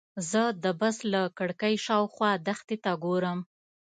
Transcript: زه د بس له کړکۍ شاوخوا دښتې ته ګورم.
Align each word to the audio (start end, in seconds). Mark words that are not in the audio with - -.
زه 0.29 0.43
د 0.63 0.65
بس 0.79 0.97
له 1.13 1.21
کړکۍ 1.37 1.75
شاوخوا 1.85 2.31
دښتې 2.47 2.77
ته 2.83 2.91
ګورم. 3.03 3.39